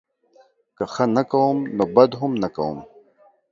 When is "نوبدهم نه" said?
1.77-2.49